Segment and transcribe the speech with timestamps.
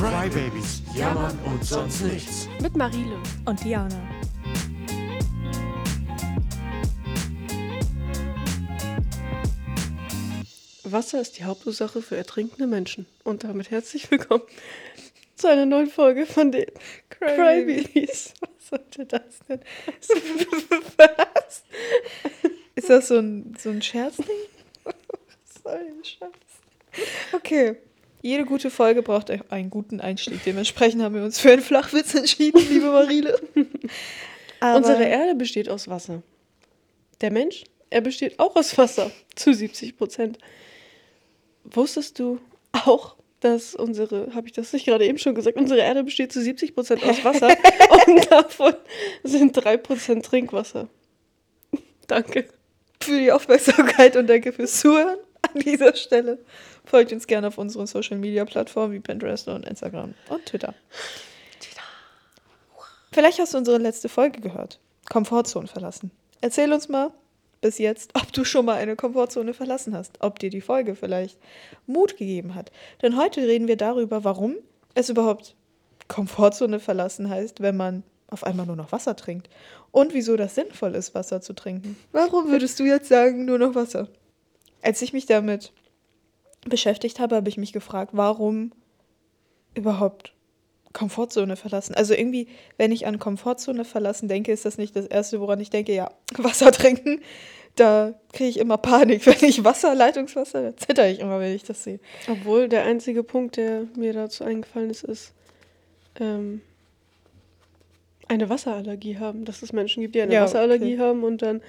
[0.00, 2.48] Crybabies, jammern und sonst nichts.
[2.62, 3.18] Mit Marile.
[3.44, 4.00] Und Diana.
[10.84, 13.04] Wasser ist die Hauptursache für ertrinkende Menschen.
[13.24, 14.44] Und damit herzlich willkommen
[15.36, 16.70] zu einer neuen Folge von den
[17.10, 18.32] Crybabies.
[18.40, 19.60] Was sollte das denn?
[20.96, 21.64] Was?
[22.74, 24.24] Ist das so ein, so ein Scherzding?
[24.82, 24.94] Was
[25.62, 26.30] soll denn Scheiß?
[27.34, 27.76] Okay.
[28.22, 30.44] Jede gute Folge braucht einen guten Einstieg.
[30.44, 33.40] Dementsprechend haben wir uns für einen Flachwitz entschieden, liebe Marile.
[34.60, 36.22] Unsere Erde besteht aus Wasser.
[37.22, 39.10] Der Mensch, er besteht auch aus Wasser.
[39.34, 40.38] Zu 70 Prozent.
[41.64, 42.40] Wusstest du
[42.72, 46.42] auch, dass unsere, habe ich das nicht gerade eben schon gesagt, unsere Erde besteht zu
[46.42, 47.48] 70 Prozent aus Wasser
[48.06, 48.74] und davon
[49.22, 50.88] sind 3 Prozent Trinkwasser.
[52.06, 52.48] Danke.
[53.02, 56.38] für die Aufmerksamkeit und danke fürs Zuhören an dieser Stelle.
[56.84, 60.74] Folgt uns gerne auf unseren Social Media Plattformen wie Pinterest und Instagram und Twitter.
[63.12, 64.78] Vielleicht hast du unsere letzte Folge gehört.
[65.08, 66.12] Komfortzone verlassen.
[66.40, 67.12] Erzähl uns mal
[67.60, 70.18] bis jetzt, ob du schon mal eine Komfortzone verlassen hast.
[70.20, 71.38] Ob dir die Folge vielleicht
[71.86, 72.70] Mut gegeben hat.
[73.02, 74.56] Denn heute reden wir darüber, warum
[74.94, 75.56] es überhaupt
[76.08, 79.50] Komfortzone verlassen heißt, wenn man auf einmal nur noch Wasser trinkt.
[79.90, 81.96] Und wieso das sinnvoll ist, Wasser zu trinken.
[82.12, 84.08] Warum würdest du jetzt sagen, nur noch Wasser?
[84.82, 85.72] Als ich mich damit
[86.66, 88.72] beschäftigt habe, habe ich mich gefragt, warum
[89.74, 90.34] überhaupt
[90.92, 91.94] Komfortzone verlassen.
[91.94, 95.70] Also irgendwie, wenn ich an Komfortzone verlassen denke, ist das nicht das Erste, woran ich
[95.70, 97.20] denke, ja, Wasser trinken.
[97.76, 101.62] Da kriege ich immer Panik, wenn ich Wasser, Leitungswasser, da zitter ich immer, wenn ich
[101.62, 102.00] das sehe.
[102.28, 105.32] Obwohl der einzige Punkt, der mir dazu eingefallen ist, ist
[106.18, 106.60] ähm,
[108.26, 109.44] eine Wasserallergie haben.
[109.44, 111.02] Dass es Menschen gibt, die eine Ja, Wasserallergie okay.
[111.02, 111.62] haben und dann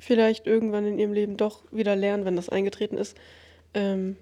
[0.00, 3.16] vielleicht irgendwann in ihrem Leben doch wieder lernen, wenn das eingetreten ist,
[3.74, 4.16] ähm,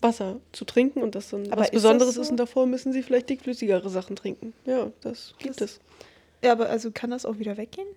[0.00, 2.22] Wasser zu trinken und das dann Aber was ist Besonderes so?
[2.22, 4.52] ist und davor müssen sie vielleicht dickflüssigere Sachen trinken.
[4.64, 5.80] Ja, das gibt Das- es.
[6.44, 7.88] Ja, aber also kann das auch wieder weggehen?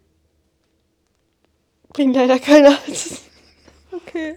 [1.90, 2.78] Bringt leider keiner.
[3.94, 4.35] Okay.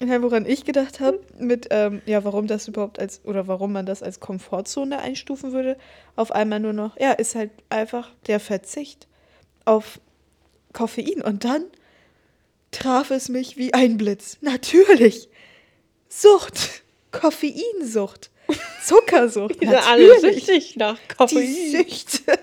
[0.00, 3.84] Ja, woran ich gedacht habe, mit, ähm, ja, warum das überhaupt als, oder warum man
[3.84, 5.76] das als Komfortzone einstufen würde,
[6.16, 9.06] auf einmal nur noch, ja, ist halt einfach der Verzicht
[9.66, 10.00] auf
[10.72, 11.20] Koffein.
[11.22, 11.64] Und dann
[12.70, 14.38] traf es mich wie ein Blitz.
[14.40, 15.28] Natürlich.
[16.16, 16.82] Sucht.
[17.10, 18.30] Koffeinsucht.
[18.84, 19.56] Zuckersucht.
[19.60, 21.54] Die sind alle süchtig nach Die Koffein.
[21.70, 22.38] Süchte.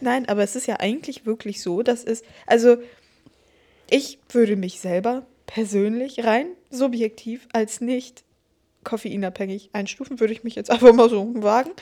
[0.00, 2.78] Nein, aber es ist ja eigentlich wirklich so, dass es, also
[3.90, 8.24] ich würde mich selber persönlich rein subjektiv als nicht
[8.84, 11.72] koffeinabhängig einstufen, würde ich mich jetzt einfach mal so wagen.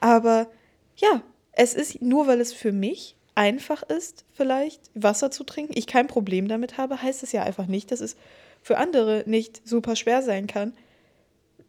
[0.00, 0.48] Aber
[0.96, 5.86] ja, es ist nur, weil es für mich einfach ist, vielleicht Wasser zu trinken, ich
[5.86, 8.16] kein Problem damit habe, heißt es ja einfach nicht, dass es
[8.62, 10.72] für andere nicht super schwer sein kann,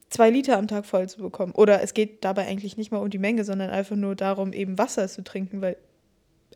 [0.10, 1.54] zwei Liter am Tag voll zu bekommen.
[1.54, 4.78] Oder es geht dabei eigentlich nicht mal um die Menge, sondern einfach nur darum, eben
[4.78, 5.78] Wasser zu trinken, weil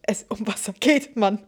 [0.03, 1.39] es um Wasser geht, Mann.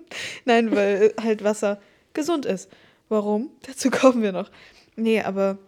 [0.44, 1.80] Nein, weil halt Wasser
[2.14, 2.70] gesund ist.
[3.08, 3.50] Warum?
[3.66, 4.50] Dazu kommen wir noch.
[4.94, 5.58] Nee, aber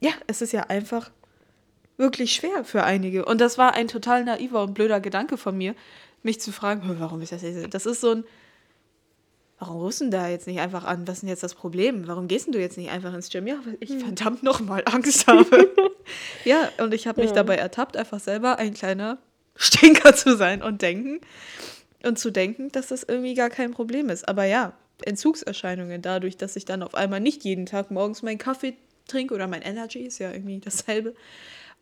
[0.00, 1.10] ja, es ist ja einfach
[1.96, 3.24] wirklich schwer für einige.
[3.24, 5.74] Und das war ein total naiver und blöder Gedanke von mir,
[6.22, 7.72] mich zu fragen, "Hm, warum ist das jetzt?
[7.72, 8.24] Das ist so ein,
[9.58, 11.06] warum rufst du denn da jetzt nicht einfach an?
[11.06, 12.06] Was ist denn jetzt das Problem?
[12.06, 13.46] Warum gehst denn du jetzt nicht einfach ins Gym?
[13.46, 15.70] Ja, weil ich verdammt nochmal Angst habe.
[16.44, 17.36] ja, und ich habe mich Ja.
[17.36, 19.18] dabei ertappt, einfach selber ein kleiner
[19.56, 21.20] Stinker zu sein und denken
[22.02, 24.28] und zu denken, dass das irgendwie gar kein Problem ist.
[24.28, 24.72] Aber ja,
[25.04, 28.74] Entzugserscheinungen dadurch, dass ich dann auf einmal nicht jeden Tag morgens meinen Kaffee
[29.08, 31.14] trinke oder mein Energy ist ja irgendwie dasselbe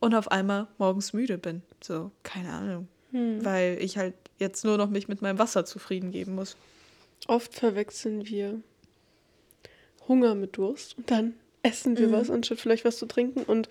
[0.01, 1.63] und auf einmal morgens müde bin.
[1.83, 2.89] So, keine Ahnung.
[3.13, 6.57] Weil ich halt jetzt nur noch mich mit meinem Wasser zufrieden geben muss.
[7.29, 8.61] Oft verwechseln wir
[10.09, 12.13] Hunger mit Durst und dann essen wir Mhm.
[12.13, 13.43] was, anstatt vielleicht was zu trinken.
[13.45, 13.69] Und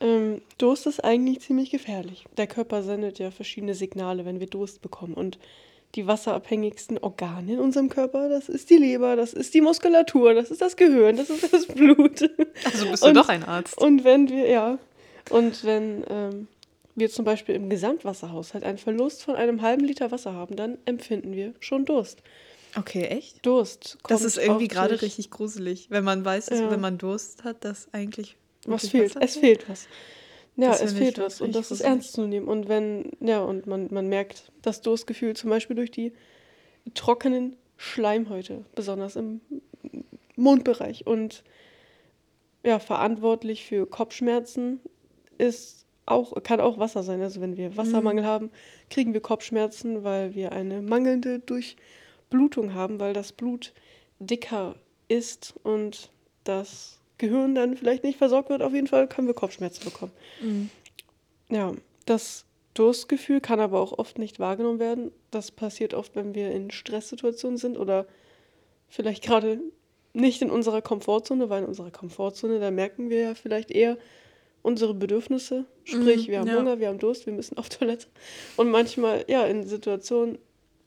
[0.00, 2.26] ähm, Durst ist eigentlich ziemlich gefährlich.
[2.36, 5.14] Der Körper sendet ja verschiedene Signale, wenn wir Durst bekommen.
[5.14, 5.38] Und
[5.94, 10.50] die wasserabhängigsten Organe in unserem Körper, das ist die Leber, das ist die Muskulatur, das
[10.50, 12.28] ist das Gehirn, das ist das Blut.
[12.64, 13.78] Also bist du Und- doch ein Arzt.
[13.78, 14.78] Und wenn wir, ja,
[15.30, 16.48] und wenn ähm,
[16.96, 21.32] wir zum Beispiel im Gesamtwasserhaushalt einen Verlust von einem halben Liter Wasser haben, dann empfinden
[21.32, 22.18] wir schon Durst.
[22.76, 23.44] Okay, echt?
[23.46, 23.98] Durst.
[24.08, 26.70] Das ist irgendwie gerade durch- richtig gruselig, wenn man weiß, dass, Ja.
[26.70, 28.36] wenn man Durst hat, dass eigentlich
[28.66, 29.14] Was fehlt?
[29.20, 29.86] Es fehlt was.
[30.56, 31.40] Ja, Das es fehlt was.
[31.40, 32.46] Und das ist ernst zu nehmen.
[32.48, 36.12] Und wenn, ja, und man, man merkt das Durstgefühl zum Beispiel durch die
[36.94, 39.40] trockenen Schleimhäute, besonders im
[40.36, 41.06] Mundbereich.
[41.06, 41.42] Und
[42.64, 44.80] ja, verantwortlich für Kopfschmerzen
[45.38, 47.20] ist auch, kann auch Wasser sein.
[47.22, 48.50] Also wenn wir Wassermangel haben,
[48.90, 51.40] kriegen wir Kopfschmerzen, weil wir eine mangelnde
[52.30, 53.72] Durchblutung haben, weil das Blut
[54.18, 54.76] dicker
[55.08, 56.10] ist und
[56.44, 58.62] das Gehirn dann vielleicht nicht versorgt wird.
[58.62, 60.12] Auf jeden Fall können wir Kopfschmerzen bekommen.
[61.48, 61.72] Ja,
[62.06, 62.44] das
[62.74, 65.12] Durstgefühl kann aber auch oft nicht wahrgenommen werden.
[65.30, 68.06] Das passiert oft, wenn wir in Stresssituationen sind oder
[68.88, 69.60] vielleicht gerade
[70.12, 73.96] nicht in unserer Komfortzone, weil in unserer Komfortzone, da merken wir ja vielleicht eher
[74.62, 75.66] unsere Bedürfnisse.
[75.84, 76.56] Sprich, Mhm, wir haben ja.
[76.56, 78.06] Hunger, wir haben Durst, wir müssen auf Toilette.
[78.56, 80.38] Und manchmal, ja, in Situationen,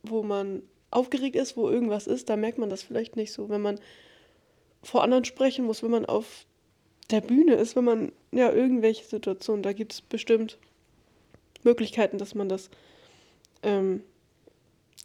[0.04, 0.64] wo man
[0.98, 3.50] aufgeregt ist, wo irgendwas ist, da merkt man das vielleicht nicht so.
[3.50, 3.80] Wenn man
[4.82, 6.46] vor anderen sprechen muss, wenn man auf
[7.12, 10.58] der Bühne ist, wenn man, ja, irgendwelche Situationen, da gibt es bestimmt
[11.64, 12.70] Möglichkeiten, dass man das
[13.62, 14.02] ähm,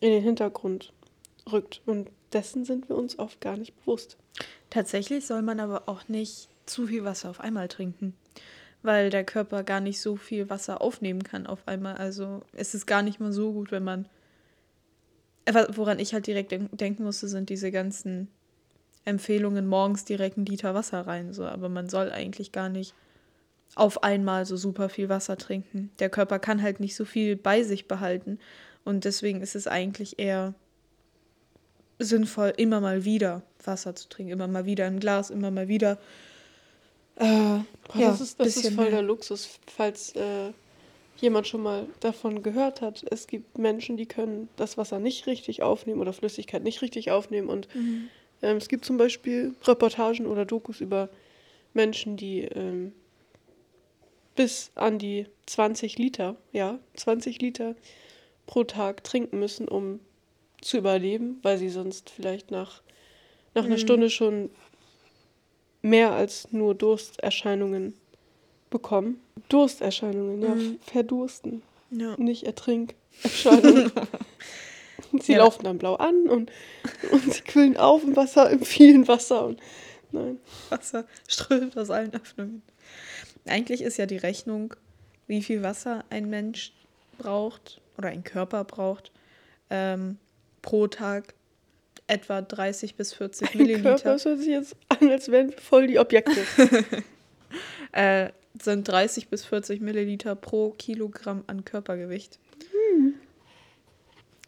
[0.00, 0.92] in den Hintergrund
[1.50, 1.82] rückt.
[1.84, 4.16] Und dessen sind wir uns oft gar nicht bewusst.
[4.70, 8.14] Tatsächlich soll man aber auch nicht zu viel Wasser auf einmal trinken,
[8.82, 11.96] weil der Körper gar nicht so viel Wasser aufnehmen kann auf einmal.
[11.96, 14.08] Also es ist gar nicht mal so gut, wenn man.
[15.48, 18.28] Aber Woran ich halt direkt denk denken musste, sind diese ganzen
[19.04, 21.32] Empfehlungen, morgens direkt einen Liter Wasser rein.
[21.32, 21.44] So.
[21.44, 22.94] Aber man soll eigentlich gar nicht
[23.74, 25.90] auf einmal so super viel Wasser trinken.
[25.98, 28.38] Der Körper kann halt nicht so viel bei sich behalten.
[28.84, 30.54] Und deswegen ist es eigentlich eher
[31.98, 34.32] sinnvoll, immer mal wieder Wasser zu trinken.
[34.32, 35.98] Immer mal wieder ein Glas, immer mal wieder.
[37.16, 38.90] Äh, ja, das ist, das ist voll mehr.
[38.90, 40.52] der Luxus, falls äh,
[41.22, 43.04] jemand schon mal davon gehört hat.
[43.10, 47.48] Es gibt Menschen, die können das Wasser nicht richtig aufnehmen oder Flüssigkeit nicht richtig aufnehmen.
[47.48, 48.10] Und Mhm.
[48.42, 51.08] ähm, es gibt zum Beispiel Reportagen oder Dokus über
[51.74, 52.92] Menschen, die ähm,
[54.34, 57.76] bis an die 20 Liter, ja, 20 Liter
[58.46, 60.00] pro Tag trinken müssen, um
[60.60, 62.82] zu überleben, weil sie sonst vielleicht nach,
[63.54, 63.80] nach einer Mhm.
[63.80, 64.50] Stunde schon
[65.82, 67.94] mehr als nur Dursterscheinungen
[68.72, 69.20] bekommen.
[69.48, 70.78] Dursterscheinungen, ja, Mhm.
[70.84, 72.16] verdursten, Ja.
[72.18, 73.92] nicht Ertrinkerscheinungen.
[75.20, 75.38] sie Ja.
[75.38, 76.50] laufen dann blau an und,
[77.12, 79.46] und sie quillen auf im Wasser, im vielen Wasser.
[79.46, 79.60] Und,
[80.10, 80.38] nein.
[80.70, 82.62] Wasser strömt aus allen Öffnungen.
[83.46, 84.74] Eigentlich ist ja die Rechnung,
[85.26, 86.72] wie viel Wasser ein Mensch
[87.18, 89.12] braucht oder ein Körper braucht,
[89.70, 90.18] ähm,
[90.62, 91.34] pro Tag
[92.06, 94.12] etwa 30 bis 40 Mein Körper, Milliliter.
[94.12, 96.40] das hört sich jetzt an, als wären wir voll die Objekte.
[97.92, 98.30] Äh,
[98.60, 102.38] sind 30 bis 40 Milliliter pro Kilogramm an Körpergewicht.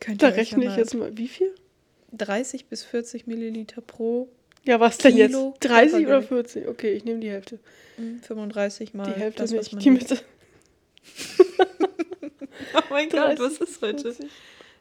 [0.01, 1.17] Könnt da rechne ja ich jetzt mal.
[1.17, 1.55] Wie viel?
[2.13, 4.29] 30 bis 40 Milliliter pro
[4.65, 5.31] Ja, was denn jetzt?
[5.33, 6.51] Kilo 30 oder Körpergewicht.
[6.53, 6.69] 40?
[6.69, 7.59] Okay, ich nehme die Hälfte.
[7.97, 9.73] mm, 35 mal Die Hälfte das, was nicht.
[9.73, 9.91] man Die.
[9.91, 10.19] Mitte.
[12.77, 14.03] Oh mein Gott, was 30, ist heute?
[14.03, 14.05] 40.
[14.05, 14.33] Das ist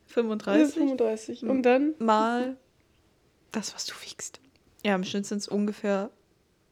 [0.08, 1.42] 35 35.
[1.42, 1.50] Mhm.
[1.50, 2.56] Und dann mal
[3.52, 4.40] das, was du wiegst.
[4.86, 6.10] Ja, im Schnitt sind es ungefähr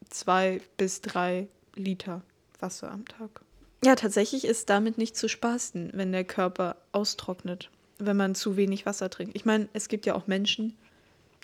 [0.09, 2.23] zwei bis drei Liter
[2.61, 3.41] Wasser am Tag.
[3.83, 8.85] Ja, tatsächlich ist damit nicht zu spaßen, wenn der Körper austrocknet, wenn man zu wenig
[8.85, 9.35] Wasser trinkt.
[9.35, 10.77] Ich meine, es gibt ja auch Menschen,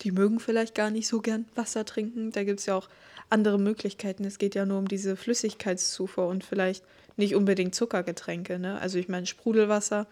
[0.02, 2.31] die mögen vielleicht gar nicht so gern Wasser trinken.
[2.31, 2.90] Da gibt es ja auch
[3.30, 4.24] andere Möglichkeiten.
[4.25, 6.84] Es geht ja nur um diese Flüssigkeitszufuhr und vielleicht
[7.16, 8.60] nicht unbedingt Zuckergetränke.
[8.60, 8.80] Ne?
[8.80, 10.08] Also ich meine, Sprudelwasser,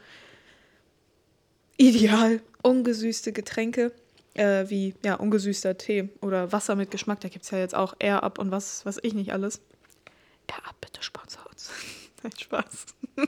[1.78, 2.42] ideal.
[2.64, 3.92] Ungesüßte Getränke,
[4.34, 7.20] äh, wie ja, ungesüßter Tee oder Wasser mit Geschmack.
[7.22, 9.62] Da gibt es ja jetzt auch Air Up und was weiß ich nicht alles.
[10.48, 11.70] Air Up, bitte sponsor uns.
[12.24, 12.86] Nein, Spaß.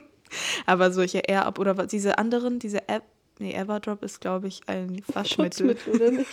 [0.66, 3.02] Aber solche Air Up oder was- diese anderen, diese App,
[3.38, 5.76] nee, Everdrop ist, glaube ich, ein Waschmittel.
[5.92, 6.30] Oder nicht?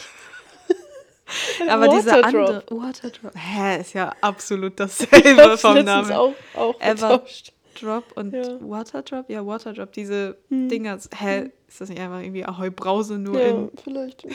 [1.70, 2.50] Aber diese Waterdrop.
[2.50, 2.64] andere.
[2.70, 3.32] Waterdrop.
[3.36, 6.12] Hä, ist ja absolut dasselbe vom Namen.
[6.12, 7.52] auch, auch Ever- getauscht.
[7.82, 8.44] Drop und Ja.
[8.62, 9.30] Waterdrop?
[9.30, 10.70] Ja, Waterdrop, diese Hm.
[10.70, 10.98] Dinger.
[11.18, 14.26] Hä, ist das nicht einfach irgendwie Ahoi Brause nur Ja, in vielleicht.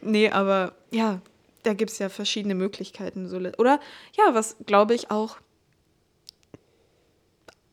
[0.00, 1.20] Nee, aber ja,
[1.66, 3.26] da gibt es ja verschiedene Möglichkeiten.
[3.58, 3.80] Oder
[4.16, 5.38] ja, was glaube ich auch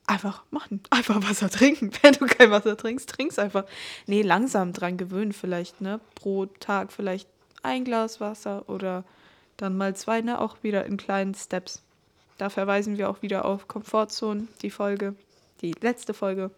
[0.08, 0.82] einfach machen.
[0.90, 1.92] Einfach Wasser trinken.
[2.02, 3.66] Wenn du kein Wasser trinkst, trinkst einfach.
[4.06, 6.00] Nee, langsam dran gewöhnen vielleicht, ne?
[6.16, 7.28] Pro Tag vielleicht
[7.62, 9.06] ein Glas Wasser oder
[9.56, 10.42] dann mal zwei, ne?
[10.42, 11.82] Auch wieder in kleinen Steps.
[12.38, 15.16] Da verweisen wir auch wieder auf Komfortzone, die Folge,
[15.62, 16.52] die letzte Folge,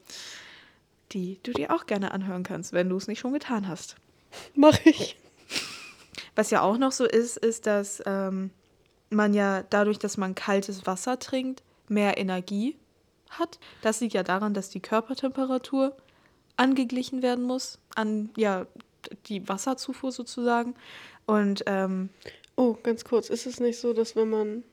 [1.11, 3.95] die du dir auch gerne anhören kannst, wenn du es nicht schon getan hast.
[4.55, 5.17] Mach ich.
[6.35, 8.51] Was ja auch noch so ist, ist, dass ähm,
[9.09, 12.75] man ja dadurch, dass man kaltes Wasser trinkt, mehr Energie
[13.29, 13.59] hat.
[13.81, 15.95] Das liegt ja daran, dass die Körpertemperatur
[16.57, 18.65] angeglichen werden muss an ja
[19.27, 20.75] die Wasserzufuhr sozusagen.
[21.25, 22.09] Und ähm,
[22.55, 23.29] Oh, ganz kurz.
[23.29, 24.63] Ist es nicht so, dass wenn man,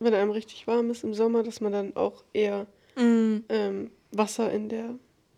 [0.00, 2.66] wenn einem richtig warm ist im Sommer, dass man dann auch eher
[2.96, 4.94] mm, ähm, Wasser in der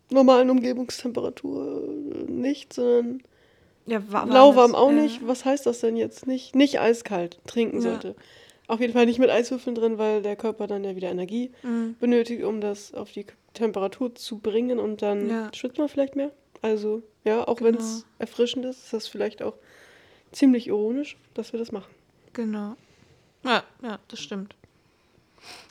[0.09, 3.21] normalen Umgebungstemperatur äh, nicht, sondern
[3.89, 5.25] ja, wa- lauwarm auch äh, nicht.
[5.27, 6.27] Was heißt das denn jetzt?
[6.27, 7.81] Nicht, nicht eiskalt trinken Ja.
[7.81, 8.15] sollte.
[8.67, 11.93] Auf jeden Fall nicht mit Eiswürfeln drin, weil der Körper dann ja wieder Energie mm,
[11.99, 15.51] benötigt, um das auf die Temperatur zu bringen und dann Ja.
[15.55, 16.31] schwitzt man vielleicht mehr.
[16.61, 18.05] Also, ja, auch wenn es Genau.
[18.19, 19.55] erfrischend ist, ist das vielleicht auch
[20.31, 21.91] ziemlich ironisch, dass wir das machen.
[22.33, 22.75] Genau.
[23.43, 24.55] Ja, ja, das stimmt.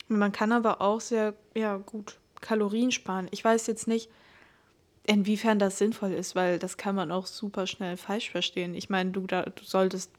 [0.08, 3.28] Man kann aber auch sehr ja, gut Kalorien sparen.
[3.30, 4.08] Ich weiß jetzt nicht,
[5.04, 8.74] inwiefern das sinnvoll ist, weil das kann man auch super schnell falsch verstehen.
[8.74, 10.10] Ich meine, du, da, du solltest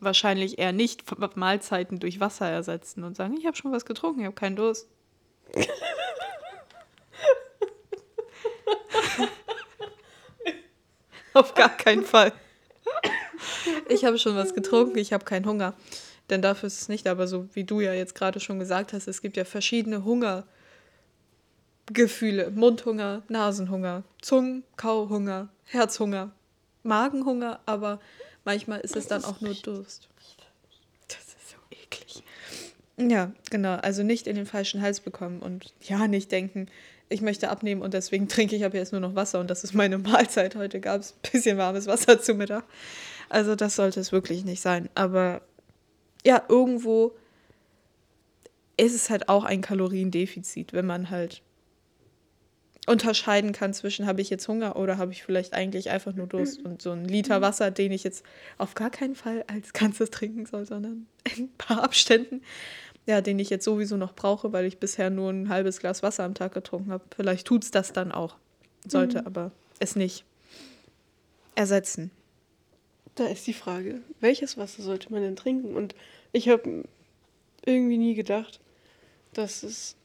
[0.00, 1.04] wahrscheinlich eher nicht
[1.36, 4.88] Mahlzeiten durch Wasser ersetzen und sagen, ich habe schon was getrunken, ich habe keinen Durst.
[11.34, 12.32] Auf gar keinen Fall.
[13.88, 15.74] Ich habe schon was getrunken, ich habe keinen Hunger.
[16.30, 19.06] Denn dafür ist es nicht, aber so wie du ja jetzt gerade schon gesagt hast,
[19.08, 20.04] es gibt ja verschiedene
[21.88, 22.50] Hungergefühle.
[22.50, 26.30] Mundhunger, Nasenhunger, Zungen, Kauhunger, Herzhunger,
[26.82, 28.00] Magenhunger, aber
[28.44, 30.08] manchmal ist es dann auch nur Durst.
[31.08, 32.22] Das ist so eklig.
[32.96, 33.74] Ja, genau.
[33.76, 36.68] Also nicht in den falschen Hals bekommen und ja, nicht denken,
[37.08, 39.74] ich möchte abnehmen und deswegen trinke ich ab jetzt nur noch Wasser und das ist
[39.74, 40.56] meine Mahlzeit.
[40.56, 42.64] Heute gab es ein bisschen warmes Wasser zu Mittag.
[43.28, 44.88] Also das sollte es wirklich nicht sein.
[44.94, 45.42] Aber
[46.24, 47.12] ja, irgendwo
[48.76, 51.42] ist es halt auch ein Kaloriendefizit, wenn man halt
[52.86, 56.64] unterscheiden kann zwischen, habe ich jetzt Hunger oder habe ich vielleicht eigentlich einfach nur Durst
[56.64, 58.24] und so ein Liter Wasser, den ich jetzt
[58.58, 62.42] auf gar keinen Fall als Ganzes trinken soll, sondern in ein paar Abständen,
[63.06, 66.24] ja, den ich jetzt sowieso noch brauche, weil ich bisher nur ein halbes Glas Wasser
[66.24, 67.04] am Tag getrunken habe.
[67.14, 68.36] Vielleicht tut es das dann auch,
[68.86, 69.26] sollte Mhm.
[69.26, 70.24] aber es nicht
[71.54, 72.10] ersetzen.
[73.14, 75.76] Da ist die Frage, welches Wasser sollte man denn trinken?
[75.76, 75.94] Und
[76.32, 76.84] ich habe
[77.64, 78.58] irgendwie nie gedacht,
[79.34, 79.96] dass es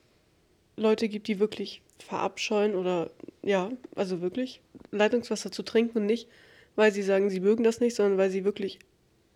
[0.75, 3.12] Leute gibt, die wirklich verabscheuen oder
[3.42, 4.62] ja, also wirklich
[4.92, 6.27] Leitungswasser zu trinken und nicht,
[6.75, 8.80] weil sie sagen, sie mögen das nicht, sondern weil sie wirklich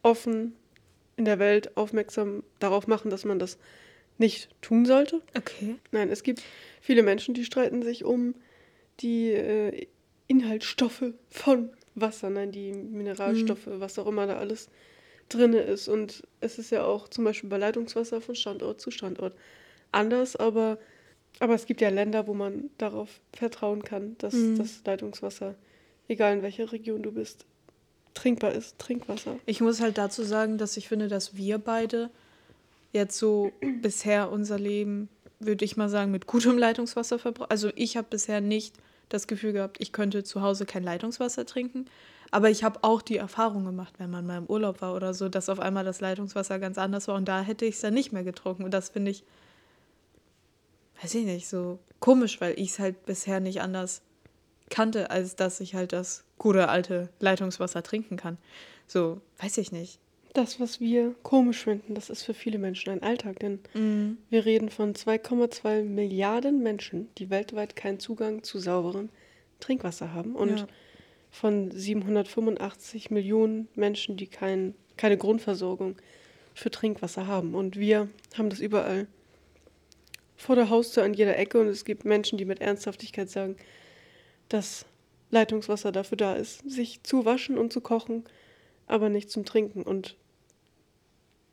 [0.04, 0.56] offen
[1.18, 3.58] in der Welt aufmerksam darauf machen, dass man das
[4.18, 5.22] nicht tun sollte.
[5.36, 5.76] Okay.
[5.92, 6.42] Nein, es gibt
[6.80, 8.36] viele Menschen, die streiten sich um
[9.00, 9.88] die äh,
[10.28, 14.70] Inhaltsstoffe von Wasser, nein, die Mineralstoffe, was auch immer da alles
[15.28, 15.88] drin ist.
[15.88, 19.36] Und es ist ja auch zum Beispiel bei Leitungswasser von Standort zu Standort
[19.92, 20.78] anders, aber,
[21.42, 24.58] aber es gibt ja Länder, wo man darauf vertrauen kann, dass Mhm.
[24.58, 25.56] das Leitungswasser,
[26.08, 27.46] egal in welcher Region du bist,
[28.14, 29.38] trinkbar ist, Trinkwasser.
[29.46, 32.10] Ich muss halt dazu sagen, dass ich finde, dass wir beide
[32.94, 37.50] jetzt so bisher unser Leben, würde ich mal sagen, mit gutem Leitungswasser verbrauchen.
[37.50, 38.76] Also ich habe bisher nicht
[39.10, 41.86] das Gefühl gehabt, ich könnte zu Hause kein Leitungswasser trinken.
[42.34, 45.28] Aber ich habe auch die Erfahrung gemacht, wenn man mal im Urlaub war oder so,
[45.28, 48.14] dass auf einmal das Leitungswasser ganz anders war und da hätte ich es dann nicht
[48.14, 48.64] mehr getrunken.
[48.64, 49.24] Und das finde ich,
[51.02, 54.02] weiß ich nicht, so komisch, weil ich es halt bisher nicht anders
[54.70, 58.38] kannte, als dass ich halt das gute alte Leitungswasser trinken kann.
[58.88, 60.00] So, weiß ich nicht.
[60.34, 63.60] Das, was wir komisch finden, das ist für viele Menschen ein Alltag, denn
[64.30, 69.10] wir reden von 2,2 Milliarden Menschen, die weltweit keinen Zugang zu sauberem
[69.60, 70.68] Trinkwasser haben und Ja.
[71.32, 75.98] von 785 Millionen Menschen, die kein, keine Grundversorgung
[76.54, 77.54] für Trinkwasser haben.
[77.54, 79.08] Und wir haben das überall
[80.42, 83.58] vor der Haustür an jeder Ecke und es gibt Menschen, die mit Ernsthaftigkeit sagen,
[84.50, 84.86] dass
[85.30, 88.26] Leitungswasser dafür da ist, sich zu waschen und zu kochen,
[88.88, 89.84] aber nicht zum Trinken.
[89.84, 90.18] Und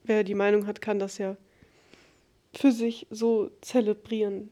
[0.04, 1.36] wer die Meinung hat, kann das ja
[2.54, 4.48] für sich so zelebrieren.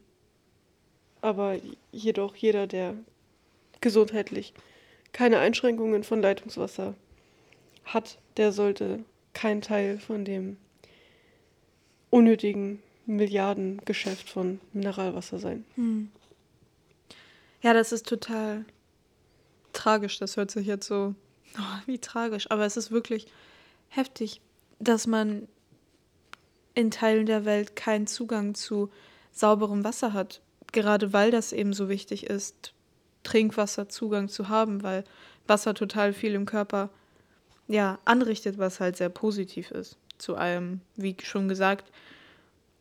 [1.19, 1.57] Aber
[1.91, 2.93] jedoch jeder, der
[3.81, 4.53] gesundheitlich
[5.13, 6.93] keine Einschränkungen von Leitungswasser
[7.85, 9.03] hat, der sollte
[9.33, 10.57] kein Teil von dem
[12.11, 15.65] unnötigen Milliardengeschäft von Mineralwasser sein.
[17.61, 18.65] Ja, das ist total
[19.73, 20.19] tragisch.
[20.19, 21.15] Das hört sich jetzt so,
[21.57, 22.51] oh, wie tragisch.
[22.51, 23.27] Aber es ist wirklich
[23.89, 24.41] heftig,
[24.79, 25.47] dass man
[26.75, 28.91] in Teilen der Welt keinen Zugang zu
[29.31, 30.41] sauberem Wasser hat.
[30.71, 32.73] Gerade weil das eben so wichtig ist,
[33.23, 35.03] Trinkwasserzugang zu haben, weil
[35.47, 36.89] Wasser total viel im Körper
[37.67, 39.97] ja, anrichtet, was halt sehr positiv ist.
[40.17, 41.91] Zu allem, wie schon gesagt,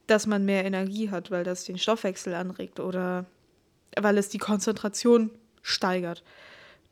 [0.07, 3.27] dass man mehr Energie hat, weil das den Stoffwechsel anregt oder
[3.99, 5.31] weil es die Konzentration
[5.63, 6.23] steigert.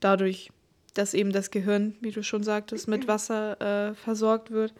[0.00, 0.50] Dadurch,
[0.94, 4.72] dass eben das Gehirn, wie du schon sagtest, mit Wasser äh, versorgt wird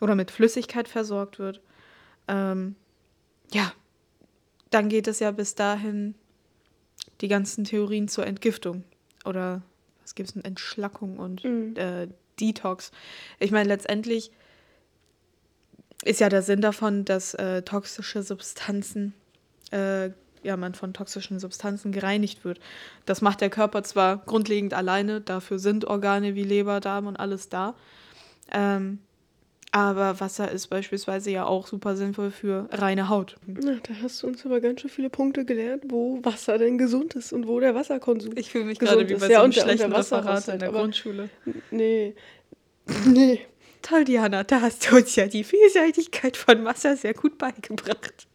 [0.00, 1.60] oder mit Flüssigkeit versorgt wird.
[2.28, 2.76] Ähm,
[3.52, 3.72] ja,
[4.70, 6.14] dann geht es ja bis dahin
[7.20, 8.84] die ganzen Theorien zur Entgiftung
[9.24, 9.62] oder
[10.02, 11.76] was gibt es denn, Entschlackung und Mhm.
[11.76, 12.08] äh,
[12.40, 12.90] Detox.
[13.38, 14.30] Ich meine, letztendlich
[16.04, 19.14] ist ja der Sinn davon, dass äh, toxische Substanzen,
[19.72, 20.10] äh,
[20.42, 22.58] ja, man von toxischen Substanzen gereinigt wird.
[23.06, 27.48] Das macht der Körper zwar grundlegend alleine, dafür sind Organe wie Leber, Darm und alles
[27.48, 27.74] da.
[28.50, 28.98] Ähm,
[29.74, 33.36] aber Wasser ist beispielsweise ja auch super sinnvoll für reine Haut.
[33.46, 37.14] Na, da hast du uns aber ganz schön viele Punkte gelernt, wo Wasser denn gesund
[37.14, 38.36] ist und wo der Wasserkonsum.
[38.36, 39.20] Ich fühle mich gerade wie ist.
[39.20, 41.30] bei Ja, so einem der- der schlechten Referat in der aber- Grundschule.
[41.70, 42.14] Nee.
[43.06, 43.40] Nee.
[43.82, 48.26] Toll, Diana, da hast du uns ja die Vielseitigkeit von Wasser sehr gut beigebracht.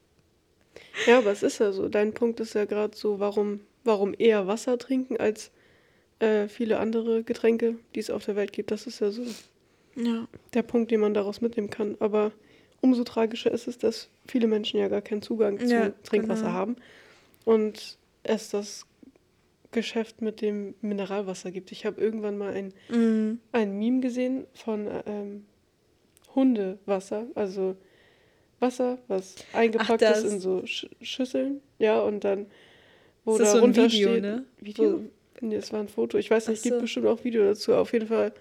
[1.06, 1.88] Ja, aber es ist ja so.
[1.90, 5.52] Dein Punkt ist ja gerade so, warum, warum eher Wasser trinken als
[6.20, 8.72] äh, viele andere Getränke, die es auf der Welt gibt.
[8.72, 9.24] Das ist ja so
[9.96, 10.28] Ja.
[10.54, 11.96] der Punkt, den man daraus mitnehmen kann.
[12.00, 12.32] Aber
[12.82, 16.54] umso tragischer ist es, dass viele Menschen ja gar keinen Zugang zu Ja, Trinkwasser genau.
[16.54, 16.76] haben
[17.46, 18.86] und es das
[19.82, 21.72] Geschäft mit dem Mineralwasser gibt.
[21.72, 23.40] Ich habe irgendwann mal ein, Mhm.
[23.52, 25.46] ein Meme gesehen von ähm,
[26.34, 27.76] Hundewasser, also
[28.60, 30.24] Wasser, was eingepackt das.
[30.24, 32.48] ist in so Sch Schüsseln, ja, und dann
[33.24, 34.46] wo Ist das da so ein Video, steht, ne?
[34.60, 35.02] Video?
[35.42, 36.18] Nee, es war ein Foto.
[36.18, 36.82] Ich weiß nicht, Ach gibt so.
[36.82, 37.76] bestimmt auch Video dazu.
[37.76, 38.32] Auf jeden Fall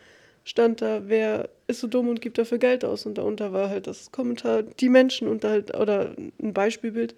[0.45, 3.05] stand da, wer ist so dumm und gibt dafür Geld aus.
[3.05, 7.15] Und darunter war halt das Kommentar, die Menschen und halt, oder ein Beispielbild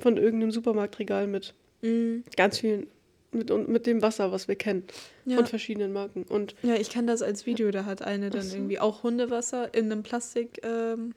[0.00, 2.24] von irgendeinem Supermarktregal mit Mhm.
[2.36, 2.86] ganz vielen,
[3.32, 4.84] mit, mit dem Wasser, was wir kennen,
[5.24, 5.36] Ja.
[5.36, 6.24] von verschiedenen Marken.
[6.24, 7.70] Und Ja, ich kann das als Video.
[7.70, 8.56] Da hat eine dann so.
[8.56, 11.14] irgendwie auch Hundewasser in einem Plastik, ähm,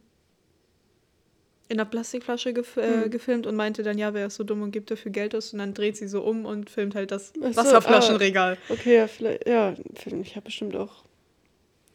[1.67, 3.09] in einer Plastikflasche gef äh, Mhm.
[3.11, 5.59] gefilmt und meinte dann, ja, wer ist so dumm und gibt dafür Geld aus und
[5.59, 8.57] dann dreht sie so um und filmt halt das so, Wasserflaschenregal.
[8.69, 9.73] okay, ja, vielleicht, ja,
[10.21, 11.03] ich habe bestimmt auch,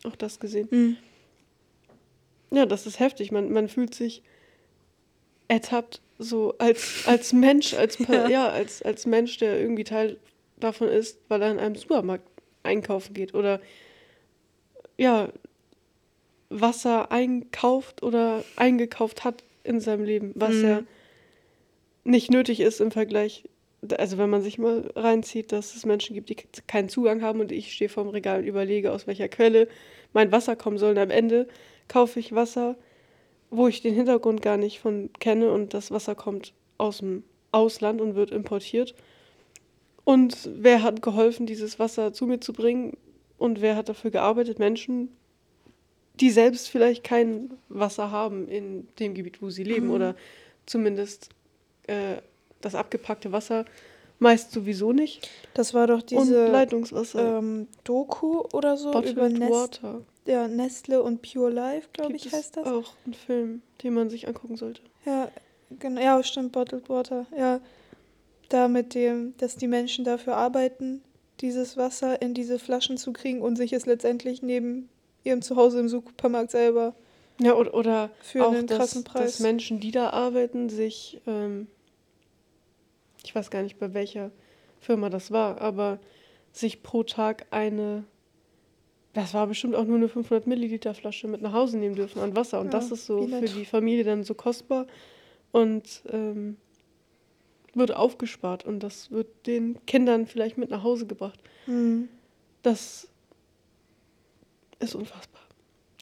[0.04, 0.68] auch das gesehen.
[0.72, 0.96] Mhm.
[2.52, 3.30] Ja, das ist heftig.
[3.30, 4.22] Man, man fühlt sich
[5.46, 8.28] ertappt, so als, als Mensch, als, Ja.
[8.28, 8.48] Ja.
[8.50, 10.18] als, als Mensch, der irgendwie Teil
[10.58, 12.28] davon ist, weil er in einem Supermarkt
[12.62, 13.60] einkaufen geht oder
[14.98, 15.30] ja,
[16.50, 20.64] Wasser einkauft oder eingekauft hat in seinem Leben, was Mhm.
[20.64, 20.82] ja
[22.04, 23.44] nicht nötig ist im Vergleich.
[23.96, 26.34] Also wenn man sich mal reinzieht, dass es Menschen gibt, die
[26.66, 29.68] keinen Zugang haben und ich stehe vorm Regal und überlege, aus welcher Quelle
[30.12, 30.90] mein Wasser kommen soll.
[30.92, 31.46] Und am Ende
[31.88, 32.76] kaufe ich Wasser,
[33.50, 38.00] wo ich den Hintergrund gar nicht von kenne und das Wasser kommt aus dem Ausland
[38.00, 38.94] und wird importiert.
[40.04, 42.96] Und wer hat geholfen, dieses Wasser zu mir zu bringen?
[43.38, 44.58] Und wer hat dafür gearbeitet?
[44.58, 45.08] Menschen,
[46.20, 49.92] die selbst vielleicht kein Wasser haben in dem Gebiet, wo sie leben Mhm.
[49.92, 50.14] oder
[50.66, 51.30] zumindest
[51.86, 52.16] äh,
[52.60, 53.64] das abgepackte Wasser
[54.18, 55.28] meist sowieso nicht.
[55.54, 57.38] Das war doch und diese Leitungswasser.
[57.38, 60.02] ähm, Doku oder so Bottled über Nest Water.
[60.30, 62.66] Ja, Nestle und Pure Life, glaube ich, heißt das.
[62.66, 64.82] auch ein Film, den man sich angucken sollte.
[65.04, 65.30] Ja,
[65.78, 66.00] genau.
[66.00, 67.26] Ja, stimmt, Bottled Water.
[67.36, 67.60] Ja,
[68.48, 71.02] da mit dem, dass die Menschen dafür arbeiten,
[71.40, 74.88] dieses Wasser in diese Flaschen zu kriegen und sich es letztendlich neben
[75.24, 76.94] ihrem Zuhause im Supermarkt selber
[77.40, 79.40] Ja, oder, oder für auch, einen dass, krassen dass Preis.
[79.40, 81.66] Menschen, die da arbeiten, sich, ähm,
[83.24, 84.30] ich weiß gar nicht, bei welcher
[84.80, 85.98] Firma das war, aber
[86.52, 88.04] sich pro Tag eine,
[89.12, 92.36] das war bestimmt auch nur eine 500 Milliliter Flasche mit nach Hause nehmen dürfen an
[92.36, 92.60] Wasser.
[92.60, 94.86] Und Ja, das ist so für die Familie dann so kostbar
[95.52, 96.56] und ähm,
[97.74, 101.40] wird aufgespart und das wird den Kindern vielleicht mit nach Hause gebracht.
[101.66, 102.08] Hm.
[102.62, 103.08] Das
[104.78, 105.42] ist unfassbar.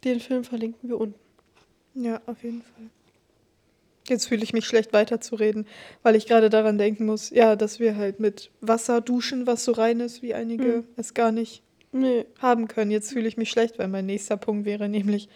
[0.05, 1.19] Den Film verlinken wir unten.
[1.95, 2.91] Ja, auf jeden Fall.
[4.09, 5.67] Jetzt fühle ich mich schlecht weiterzureden,
[6.03, 9.73] weil ich gerade daran denken muss, ja, dass wir halt mit Wasser duschen, was so
[9.73, 10.85] rein ist, wie einige Hm.
[10.97, 11.63] es gar nicht
[11.99, 12.93] Nee, haben können.
[12.93, 15.29] Jetzt fühle ich mich schlecht, weil mein nächster Punkt wäre nämlich,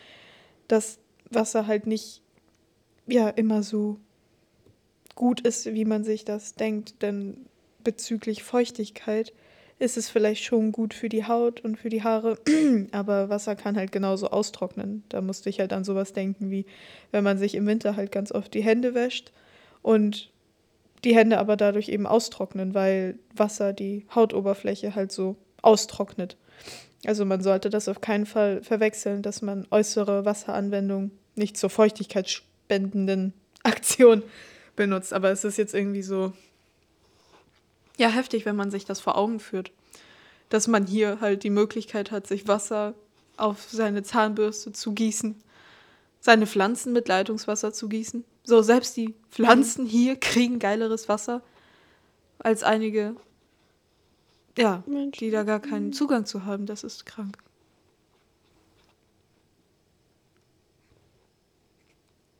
[0.68, 2.22] dass Wasser halt nicht
[3.08, 3.98] ja immer so
[5.16, 7.02] gut ist, wie man sich das denkt.
[7.02, 7.46] Denn
[7.82, 9.32] bezüglich Feuchtigkeit
[9.80, 12.38] ist es vielleicht schon gut für die Haut und für die Haare,
[12.92, 15.02] aber Wasser kann halt genauso austrocknen.
[15.08, 16.64] Da musste ich halt an sowas denken, wie
[17.10, 19.32] wenn man sich im Winter halt ganz oft die Hände wäscht
[19.82, 20.30] und
[21.02, 26.36] die Hände aber dadurch eben austrocknen, weil Wasser die Hautoberfläche halt so austrocknet.
[27.04, 33.32] Also man sollte das auf keinen Fall verwechseln, dass man äußere Wasseranwendung nicht zur feuchtigkeitsspendenden
[33.62, 34.22] Aktion
[34.76, 35.12] benutzt.
[35.12, 36.32] Aber es ist jetzt irgendwie so,
[37.96, 39.72] ja, heftig, wenn man sich das vor Augen führt.
[40.48, 42.94] Dass man hier halt die Möglichkeit hat, sich Wasser
[43.36, 45.34] auf seine Zahnbürste zu gießen,
[46.20, 48.24] seine Pflanzen mit Leitungswasser zu gießen.
[48.44, 51.42] So, selbst die Pflanzen hier kriegen geileres Wasser
[52.38, 53.16] als einige,
[54.58, 55.18] ja, Mensch.
[55.18, 56.66] die da gar keinen Zugang zu haben.
[56.66, 57.38] Das ist krank.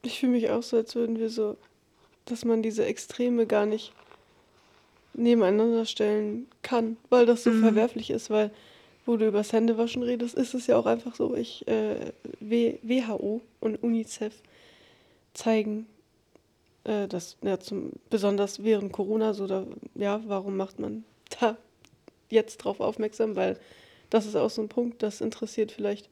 [0.03, 1.57] Ich fühle mich auch so, als würden wir so,
[2.25, 3.93] dass man diese Extreme gar nicht
[5.15, 7.61] nebeneinander stellen kann, weil das so Mhm.
[7.63, 8.51] verwerflich ist, weil
[9.05, 13.83] wo du übers Händewaschen redest, ist es ja auch einfach so, ich, äh, WHO und
[13.83, 14.33] UNICEF
[15.35, 15.87] zeigen,
[16.85, 21.05] äh, das ja, zum, besonders während Corona so, da, ja, warum macht man
[21.41, 21.57] da
[22.33, 23.59] jetzt drauf aufmerksam, weil
[24.11, 26.09] das ist auch so ein Punkt, das interessiert vielleicht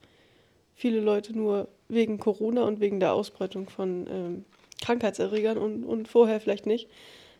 [0.74, 4.44] viele Leute nur wegen Corona und wegen der Ausbreitung von ähm,
[4.80, 6.88] Krankheitserregern und, und vorher vielleicht nicht.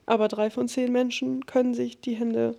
[0.07, 2.57] Aber drei von zehn Menschen können sich die Hände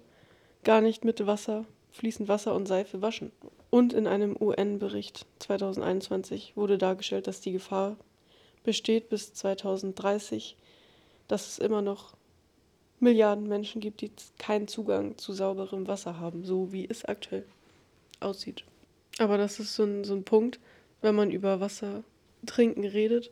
[0.63, 3.31] gar nicht mit Wasser, fließend Wasser und Seife waschen.
[3.69, 7.97] Und in einem UN-Bericht 2021 wurde dargestellt, dass die Gefahr
[8.63, 10.55] besteht bis 2030,
[11.27, 12.15] dass es immer noch
[13.01, 17.45] Milliarden Menschen gibt, die keinen Zugang zu sauberem Wasser haben, so wie es aktuell
[18.19, 18.63] aussieht.
[19.17, 20.59] Aber das ist so ein, so ein Punkt,
[21.01, 22.03] wenn man über Wasser
[22.45, 23.31] trinken redet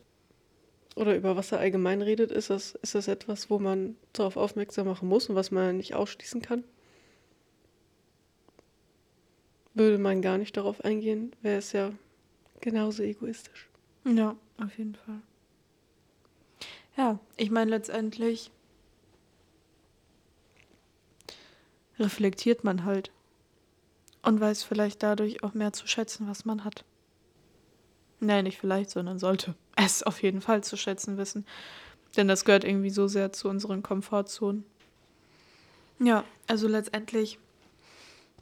[0.96, 5.08] oder über Wasser allgemein redet, ist das, ist das etwas, wo man darauf aufmerksam machen
[5.08, 6.64] muss und was man nicht ausschließen kann.
[9.76, 11.92] Würde man gar nicht darauf eingehen, wäre es ja
[12.60, 13.70] genauso egoistisch.
[14.04, 15.22] Ja, auf jeden Fall.
[16.98, 18.52] Ja, ich meine, letztendlich
[22.00, 23.12] reflektiert man halt
[24.22, 26.84] und weiß vielleicht dadurch auch mehr zu schätzen, was man hat.
[28.20, 31.46] Nein, nicht vielleicht, sondern sollte es auf jeden Fall zu schätzen wissen.
[32.18, 34.66] Denn das gehört irgendwie so sehr zu unseren Komfortzonen.
[36.00, 37.38] Ja, also letztendlich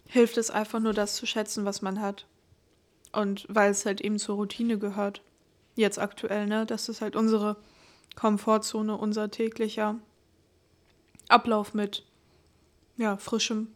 [0.06, 2.26] hilft es einfach nur, das zu schätzen, was man hat.
[3.12, 5.22] Und weil es halt eben zur Routine gehört.
[5.76, 6.65] Jetzt aktuell, ne?
[6.65, 7.58] Das ist halt unsere
[8.15, 9.96] Komfortzone, unser täglicher
[11.28, 12.04] Ablauf mit
[12.97, 13.67] ja, frischem,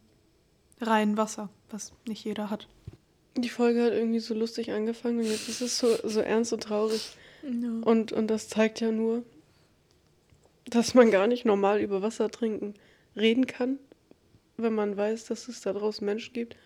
[0.80, 2.68] reinem Wasser, was nicht jeder hat.
[3.36, 6.62] Die Folge hat irgendwie so lustig angefangen und jetzt ist es so, so ernst und
[6.62, 7.16] traurig.
[7.42, 7.70] Ja.
[7.82, 9.22] Und, und das zeigt ja nur,
[10.66, 12.74] dass man gar nicht normal über Wasser trinken
[13.16, 13.78] reden kann,
[14.56, 16.56] wenn man weiß, dass es da draußen Menschen gibt,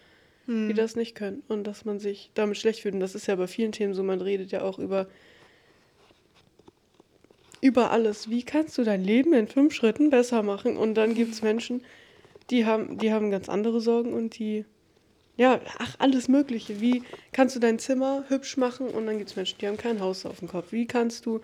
[0.47, 0.69] Hm.
[0.69, 2.95] die das nicht können und dass man sich damit schlecht fühlt.
[2.95, 5.09] Und das ist ja bei vielen Themen so, man redet ja auch über,
[7.61, 8.31] über alles.
[8.31, 10.77] Wie kannst du dein Leben in fünf Schritten besser machen?
[10.77, 11.83] Und dann gibt es Menschen,
[12.51, 14.65] die haben, die haben ganz andere Sorgen und die,
[15.37, 16.81] ja, ach, alles Mögliche.
[16.81, 18.89] Wie kannst du dein Zimmer hübsch machen?
[18.89, 20.73] Und dann gibt es Menschen, die haben kein Haus auf dem Kopf.
[20.73, 21.41] Wie kannst du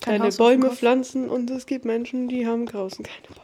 [0.00, 0.78] Kein deine Haus auf dem Bäume Kopf?
[0.78, 1.28] pflanzen?
[1.28, 3.40] Und es gibt Menschen, die haben draußen keine Bäume.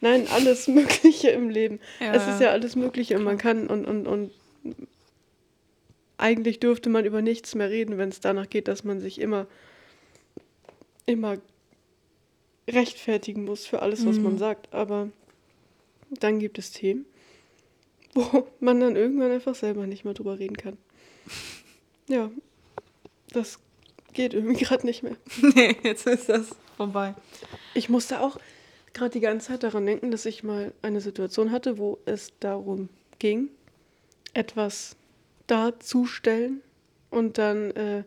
[0.00, 1.80] Nein, alles Mögliche im Leben.
[2.00, 4.30] Ja, es ist ja alles Mögliche und man kann und, und, und
[6.18, 9.46] eigentlich dürfte man über nichts mehr reden, wenn es danach geht, dass man sich immer,
[11.04, 11.36] immer
[12.68, 14.38] rechtfertigen muss für alles, was man Mhm.
[14.38, 14.72] sagt.
[14.72, 15.08] Aber
[16.10, 17.06] dann gibt es Themen,
[18.14, 20.76] wo man dann irgendwann einfach selber nicht mehr drüber reden kann.
[22.08, 22.30] Ja,
[23.30, 23.58] das
[24.12, 25.16] geht irgendwie gerade nicht mehr.
[25.40, 27.14] nee, jetzt ist das vorbei.
[27.74, 28.38] Ich musste auch
[28.92, 32.88] gerade die ganze Zeit daran denken, dass ich mal eine Situation hatte, wo es darum
[33.18, 33.50] ging,
[34.32, 34.96] etwas
[35.46, 36.62] darzustellen
[37.10, 38.04] und dann, äh,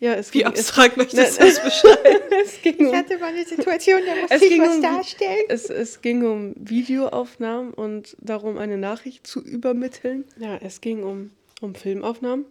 [0.00, 2.20] ja, es Wie ging, abstrakt möchtest Ne- du es beschreiben?
[2.44, 5.44] es, es ging um, mal eine Situation, da musste Es ging um- darstellen.
[5.48, 10.24] es, es ging um Videoaufnahmen und darum, eine Nachricht zu übermitteln.
[10.38, 11.30] Ja, es ging um,
[11.60, 12.44] um Filmaufnahmen,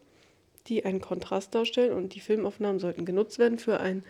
[0.68, 4.04] die einen Kontrast darstellen und die Filmaufnahmen sollten genutzt werden für ein,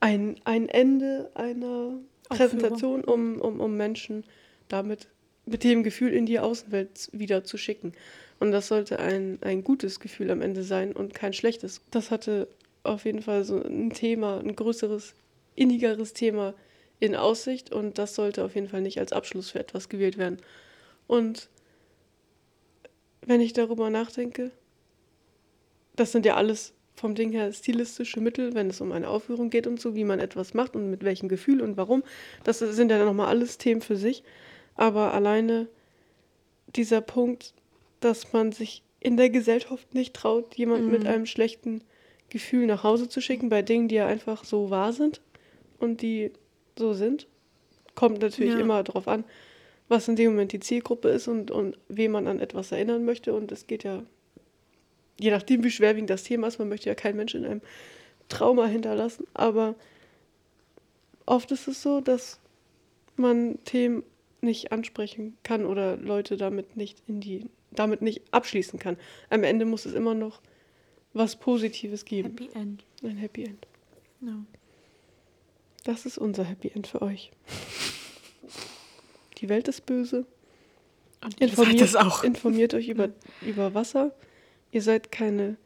[0.00, 1.94] ein, ein Ende einer
[2.28, 4.24] Präsentation, um, um, um Menschen
[4.68, 5.06] damit
[5.44, 7.92] mit dem Gefühl in die Außenwelt wieder zu schicken.
[8.40, 11.80] Und das sollte ein, ein gutes Gefühl am Ende sein und kein schlechtes.
[11.90, 12.48] Das hatte
[12.84, 15.14] auf jeden Fall so ein Thema, ein größeres,
[15.54, 16.54] innigeres Thema
[16.98, 20.38] in Aussicht und das sollte auf jeden Fall nicht als Abschluss für etwas gewählt werden.
[21.06, 21.48] Und
[23.24, 24.50] wenn ich darüber nachdenke,
[25.96, 29.66] das sind ja alles vom Ding her stilistische Mittel, wenn es um eine Aufführung geht
[29.66, 32.02] und so, wie man etwas macht und mit welchem Gefühl und warum.
[32.44, 34.22] Das sind ja nochmal alles Themen für sich.
[34.74, 35.68] Aber alleine
[36.76, 37.54] dieser Punkt,
[38.00, 41.08] dass man sich in der Gesellschaft nicht traut, jemanden mit Mhm.
[41.08, 41.82] einem schlechten
[42.32, 45.20] Gefühl nach Hause zu schicken, bei Dingen, die ja einfach so wahr sind
[45.78, 46.30] und die
[46.78, 47.26] so sind,
[47.94, 48.60] kommt natürlich Ja.
[48.60, 49.24] immer darauf an,
[49.88, 53.34] was in dem Moment die Zielgruppe ist und, und wen man an etwas erinnern möchte.
[53.34, 54.02] Und es geht ja,
[55.20, 57.60] je nachdem, wie schwerwiegend das Thema ist, man möchte ja keinen Menschen in einem
[58.30, 59.74] Trauma hinterlassen, aber
[61.26, 62.40] oft ist es so, dass
[63.16, 64.02] man Themen
[64.40, 68.96] nicht ansprechen kann oder Leute damit nicht in die, damit nicht abschließen kann.
[69.28, 70.40] Am Ende muss es immer noch
[71.14, 72.30] was Positives geben.
[72.30, 72.84] Happy End.
[73.02, 73.66] Ein Happy End.
[74.20, 74.36] Ja.
[75.84, 77.30] Das ist unser Happy End für euch.
[79.38, 80.26] Die Welt ist böse.
[81.24, 82.24] Und ihr seid Informiert, das auch.
[82.24, 83.10] informiert euch über,
[83.42, 84.12] über Wasser.
[84.70, 85.56] Ihr seid keine,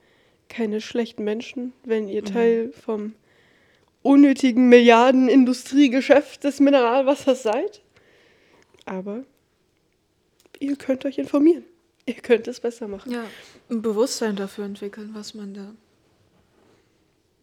[0.48, 2.26] keine schlechten Menschen, wenn ihr Mhm.
[2.26, 3.14] Teil vom
[4.02, 7.82] unnötigen Milliarden-Industriegeschäft des Mineralwassers seid.
[8.84, 9.24] Aber
[10.60, 11.64] ihr könnt euch informieren.
[12.08, 13.12] Ihr könnt es besser machen.
[13.12, 13.24] Ja,
[13.70, 15.72] ein Bewusstsein dafür entwickeln, was man da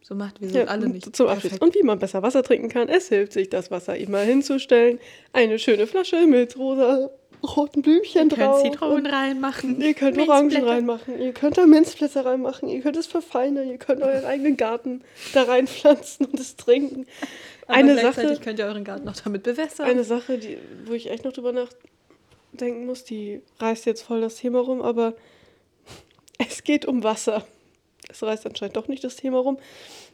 [0.02, 0.40] so macht.
[0.40, 1.58] Wir sind Ja, alle nicht zum Abschluss.
[1.58, 2.88] Und wie man besser Wasser trinken kann.
[2.88, 4.98] Es hilft sich, das Wasser immer hinzustellen.
[5.32, 7.10] Eine schöne Flasche mit rosa
[7.42, 8.62] roten Blümchen Ihr drauf.
[8.62, 9.80] könnt Zitronen reinmachen.
[9.80, 14.02] Ihr könnt Orangen reinmachen, ihr könnt da Minzblätter reinmachen, ihr könnt es verfeinern, ihr könnt
[14.02, 15.02] euren eigenen Garten
[15.34, 17.06] da reinpflanzen und es trinken.
[17.66, 19.86] Aber eine gleichzeitig Sache, könnt ihr euren Garten noch damit bewässern.
[19.86, 21.52] eine Sache, die, wo ich echt noch drüber
[22.54, 25.14] nachdenken muss, die reißt jetzt voll das Thema rum, aber
[26.38, 27.46] es geht um Wasser.
[28.08, 29.58] Es reißt anscheinend doch nicht das Thema rum.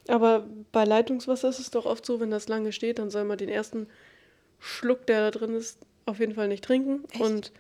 [0.09, 3.37] Aber bei Leitungswasser ist es doch oft so, wenn das lange steht, dann soll man
[3.37, 3.89] den ersten
[4.59, 7.05] Schluck, der da drin ist, auf jeden Fall nicht trinken.
[7.11, 7.21] Echt?
[7.21, 7.53] Und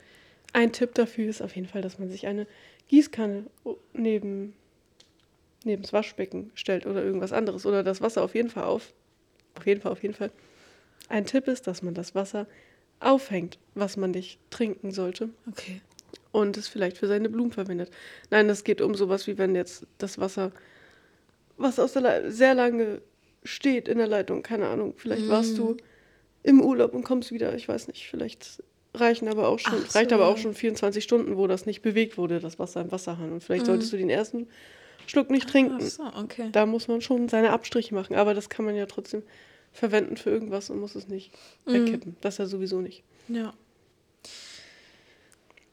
[0.52, 2.46] ein Tipp dafür ist auf jeden Fall, dass man sich eine
[2.88, 3.44] Gießkanne
[3.92, 4.54] neben
[5.62, 8.94] neben das Waschbecken stellt oder irgendwas anderes oder das Wasser auf jeden Fall auf.
[9.56, 10.30] Auf jeden Fall, auf jeden Fall.
[11.10, 12.46] Ein Tipp ist, dass man das Wasser
[13.00, 15.80] aufhängt, was man nicht trinken sollte Okay.
[16.32, 17.90] und es vielleicht für seine Blumen verwendet.
[18.30, 20.52] Nein, es geht um sowas wie wenn jetzt das Wasser,
[21.56, 23.00] was aus der Le sehr lange
[23.42, 25.76] steht in der Leitung, keine Ahnung, vielleicht warst du
[26.42, 28.62] im Urlaub und kommst wieder, ich weiß nicht, vielleicht
[28.94, 32.18] reichen aber auch schon, so, reicht aber auch schon 24 Stunden, wo das nicht bewegt
[32.18, 33.32] wurde, das Wasser im Wasserhahn.
[33.32, 33.70] Und vielleicht Mhm.
[33.72, 34.48] solltest du den ersten
[35.06, 35.76] Schluck nicht trinken.
[35.78, 36.48] Ach so, okay.
[36.52, 39.22] Da muss man schon seine Abstriche machen, aber das kann man ja trotzdem
[39.72, 41.32] verwenden für irgendwas und muss es nicht
[41.66, 41.72] Mhm.
[41.72, 42.16] wegkippen.
[42.20, 43.02] Das ja sowieso nicht.
[43.28, 43.54] Ja.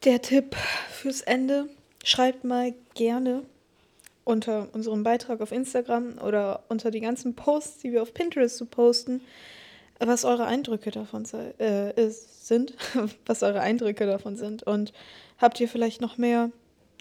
[0.04, 0.56] Der Tipp
[0.92, 1.68] fürs Ende,
[2.04, 3.44] schreibt mal gerne
[4.24, 8.66] unter unserem Beitrag auf Instagram oder unter die ganzen Posts, die wir auf Pinterest so
[8.66, 9.22] posten,
[10.00, 11.24] was eure Eindrücke davon
[11.58, 12.74] äh, sind,
[13.26, 14.64] was eure Eindrücke davon sind.
[14.64, 14.94] Und
[15.40, 16.52] habt ihr vielleicht noch mehr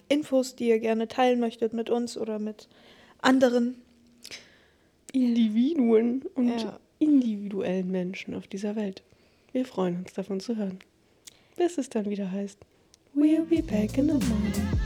[0.08, 2.68] Infos, die ihr gerne teilen möchtet mit uns oder mit
[3.20, 3.80] anderen?
[5.12, 6.78] Individuen und Ja.
[6.98, 9.02] Individuellen Menschen auf dieser Welt.
[9.52, 10.78] Wir freuen uns davon zu hören.
[11.56, 12.58] Bis es dann wieder heißt,
[13.14, 14.85] We'll be back in the morning.